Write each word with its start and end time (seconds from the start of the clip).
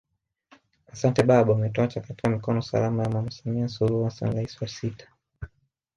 Asante 0.87 1.23
baba 1.23 1.51
umetuacha 1.53 2.01
katika 2.01 2.29
mikono 2.29 2.61
salama 2.61 3.03
ya 3.03 3.09
Mama 3.09 3.31
Samia 3.31 3.67
Suluhu 3.67 4.03
Hassan 4.03 4.33
Rais 4.35 4.61
wa 4.61 4.67
sita 4.67 5.07